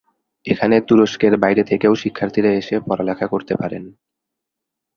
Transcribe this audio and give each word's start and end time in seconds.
এখানে 0.45 0.75
তুরস্কের 0.81 1.33
বাইরে 1.37 1.63
থেকেও 1.63 1.93
শিক্ষার্থীরা 1.95 2.51
এসে 2.51 2.75
পড়ালেখা 2.79 3.25
করতে 3.27 3.53
পারেন। 3.55 3.83